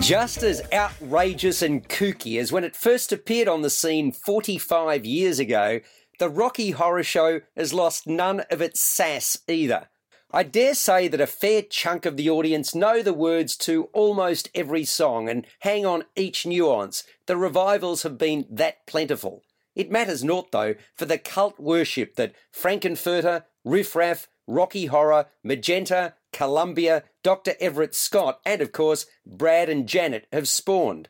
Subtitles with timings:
[0.00, 5.38] Just as outrageous and kooky as when it first appeared on the scene 45 years
[5.38, 5.80] ago,
[6.18, 9.88] the Rocky Horror Show has lost none of its sass either.
[10.30, 14.50] I dare say that a fair chunk of the audience know the words to almost
[14.54, 17.02] every song and hang on each nuance.
[17.26, 19.42] The revivals have been that plentiful.
[19.74, 26.14] It matters naught, though, for the cult worship that Frank-N-Furter, Riff Raff, Rocky Horror, Magenta,
[26.32, 27.54] Columbia, Dr.
[27.60, 31.08] Everett Scott, and of course, Brad and Janet have spawned.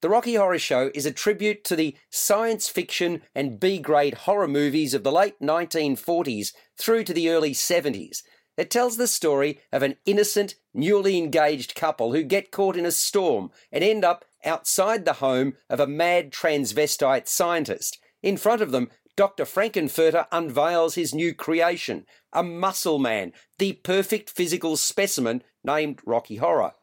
[0.00, 4.46] The Rocky Horror Show is a tribute to the science fiction and B grade horror
[4.46, 8.22] movies of the late 1940s through to the early 70s.
[8.56, 12.92] It tells the story of an innocent, newly engaged couple who get caught in a
[12.92, 17.98] storm and end up outside the home of a mad transvestite scientist.
[18.22, 19.44] In front of them, Dr.
[19.46, 26.74] Frank-N-Furter unveils his new creation, a muscle man, the perfect physical specimen named Rocky Horror.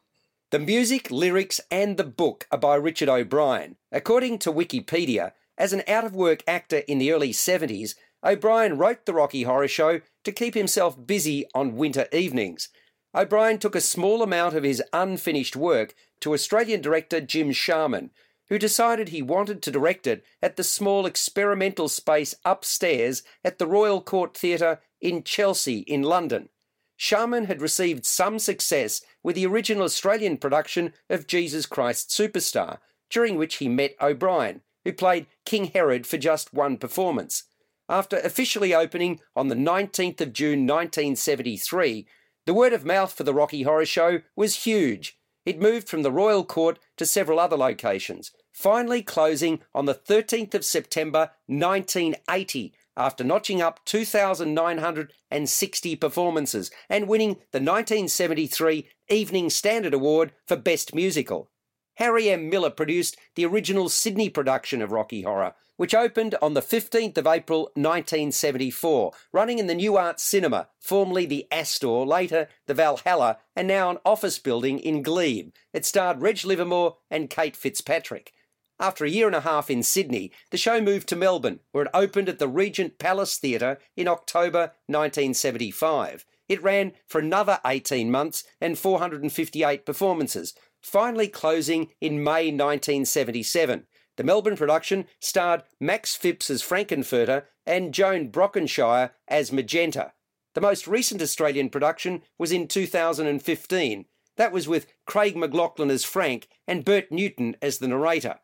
[0.50, 3.76] The music, lyrics, and the book are by Richard O'Brien.
[3.90, 9.06] According to Wikipedia, as an out of work actor in the early 70s, O'Brien wrote
[9.06, 12.68] The Rocky Horror Show to keep himself busy on winter evenings.
[13.14, 18.10] O'Brien took a small amount of his unfinished work to Australian director Jim Sharman,
[18.48, 23.66] who decided he wanted to direct it at the small experimental space upstairs at the
[23.66, 26.48] Royal Court Theatre in Chelsea, in London.
[26.96, 32.78] Sharman had received some success with the original Australian production of Jesus Christ Superstar,
[33.10, 37.44] during which he met O'Brien, who played King Herod for just one performance.
[37.88, 42.06] After officially opening on the 19th of June 1973,
[42.46, 45.15] the word of mouth for the Rocky Horror Show was huge,
[45.46, 50.54] it moved from the Royal Court to several other locations, finally closing on the 13th
[50.54, 60.32] of September 1980 after notching up 2,960 performances and winning the 1973 Evening Standard Award
[60.46, 61.50] for Best Musical.
[61.96, 62.50] Harry M.
[62.50, 67.26] Miller produced the original Sydney production of Rocky Horror, which opened on the 15th of
[67.26, 73.68] April 1974, running in the New Arts Cinema, formerly the Astor, later the Valhalla, and
[73.68, 75.52] now an office building in Glebe.
[75.72, 78.32] It starred Reg Livermore and Kate Fitzpatrick.
[78.78, 81.90] After a year and a half in Sydney, the show moved to Melbourne, where it
[81.94, 86.26] opened at the Regent Palace Theatre in October 1975.
[86.48, 93.86] It ran for another 18 months and 458 performances, finally closing in May 1977.
[94.16, 100.12] The Melbourne production starred Max Phipps as Frank-N-Furter and Joan Brockenshire as Magenta.
[100.54, 104.06] The most recent Australian production was in 2015.
[104.36, 108.40] That was with Craig McLachlan as Frank and Bert Newton as the narrator.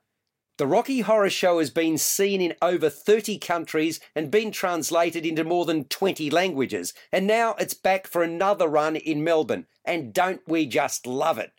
[0.59, 5.43] The Rocky Horror Show has been seen in over 30 countries and been translated into
[5.43, 9.67] more than 20 languages, and now it's back for another run in Melbourne.
[9.85, 11.53] And don't we just love it?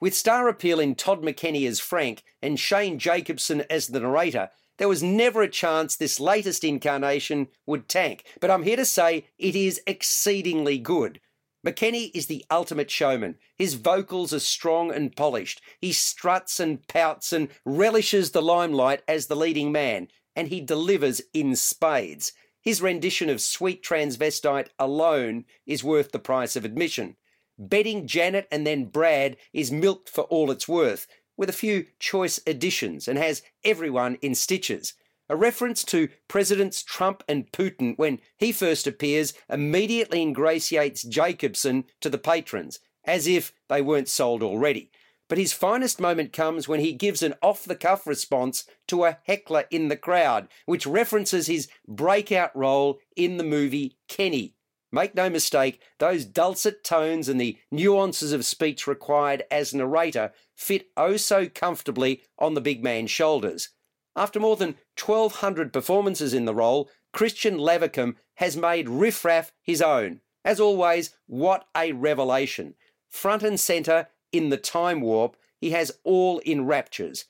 [0.00, 4.88] With star appeal in Todd McKenney as Frank and Shane Jacobson as the narrator, there
[4.88, 9.54] was never a chance this latest incarnation would tank, but I'm here to say it
[9.54, 11.20] is exceedingly good.
[11.64, 13.36] McKenney is the ultimate showman.
[13.56, 15.62] His vocals are strong and polished.
[15.80, 21.22] He struts and pouts and relishes the limelight as the leading man, and he delivers
[21.32, 22.32] in spades.
[22.60, 27.16] His rendition of Sweet Transvestite alone is worth the price of admission.
[27.58, 31.06] Betting Janet and then Brad is milked for all it's worth,
[31.36, 34.94] with a few choice additions, and has everyone in stitches.
[35.28, 42.10] A reference to Presidents Trump and Putin when he first appears immediately ingratiates Jacobson to
[42.10, 44.90] the patrons, as if they weren't sold already.
[45.28, 49.18] But his finest moment comes when he gives an off the cuff response to a
[49.26, 54.54] heckler in the crowd, which references his breakout role in the movie Kenny.
[54.94, 60.86] Make no mistake, those dulcet tones and the nuances of speech required as narrator fit
[60.96, 63.70] oh so comfortably on the big man's shoulders.
[64.14, 69.82] After more than 1,200 performances in the role, Kristian Lavercombe has made Riff Raff his
[69.82, 70.20] own.
[70.44, 72.76] As always, what a revelation.
[73.08, 77.24] Front and centre in the time warp, he has all in raptures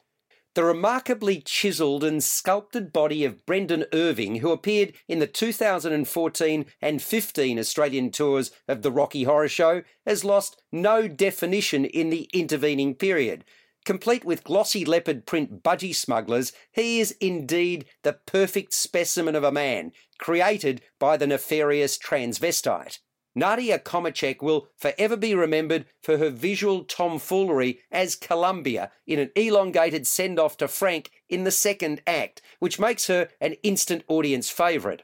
[0.55, 7.03] the remarkably chiselled and sculpted body of Brendan Irving, who appeared in the 2014 and
[7.03, 12.95] 15 Australian tours of the Rocky Horror Show, has lost no definition in the intervening
[12.95, 13.45] period.
[13.85, 19.53] Complete with glossy leopard print budgie smugglers, he is indeed the perfect specimen of a
[19.53, 23.01] man, created by the nefarious transvestite.
[23.35, 30.07] Nadia Komazec will forever be remembered for her visual tomfoolery as Columbia in an elongated
[30.07, 35.03] send off to Frank in the second act, which makes her an instant audience favourite.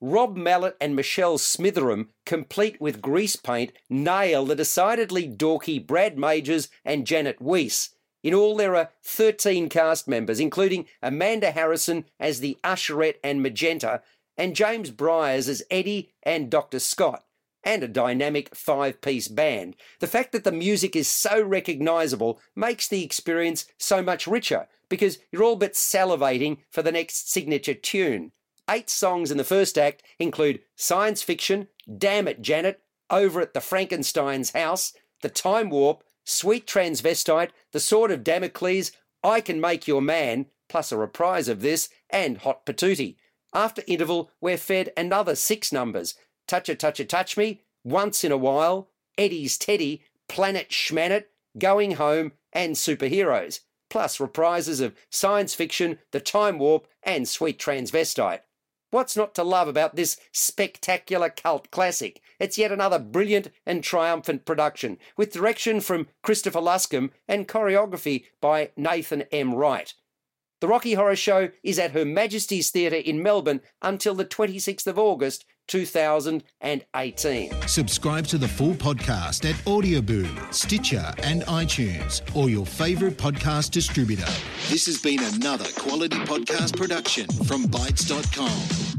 [0.00, 6.68] Rob Mallett and Michelle Smitheram, complete with grease paint, nail the decidedly dorky Brad Majors
[6.84, 7.90] and Janet Weiss.
[8.22, 14.02] In all, there are 13 cast members, including Amanda Harrison as the usherette and Magenta,
[14.36, 16.78] and James Briers as Eddie and Dr.
[16.78, 17.24] Scott,
[17.66, 19.74] and a dynamic five piece band.
[19.98, 25.18] The fact that the music is so recognisable makes the experience so much richer because
[25.32, 28.30] you're all but salivating for the next signature tune.
[28.70, 31.68] Eight songs in the first act include Science Fiction,
[31.98, 32.80] Damn It Janet,
[33.10, 34.92] Over at the Frankenstein's House,
[35.22, 38.92] The Time Warp, Sweet Transvestite, The Sword of Damocles,
[39.22, 43.16] I Can Make Your Man, plus a reprise of this, and Hot Patootie.
[43.54, 46.14] After interval, we're fed another six numbers
[46.46, 48.88] Touch It, Touch It, Touch Me, Once in a While,
[49.18, 51.26] Eddie's Teddy, Planet Schmanet,
[51.58, 53.60] Going Home, and Superheroes,
[53.90, 58.40] plus reprises of Science Fiction, The Time Warp, and Sweet Transvestite.
[58.90, 62.22] What's not to love about this spectacular cult classic?
[62.38, 68.70] It's yet another brilliant and triumphant production, with direction from Christopher Luscombe and choreography by
[68.76, 69.54] Nathan M.
[69.54, 69.92] Wright.
[70.60, 74.98] The Rocky Horror Show is at Her Majesty's Theatre in Melbourne until the 26th of
[74.98, 77.52] August 2018.
[77.68, 84.32] Subscribe to the full podcast at Audioboom, Stitcher, and iTunes, or your favourite podcast distributor.
[84.70, 88.95] This has been another quality podcast production from Bytes.com.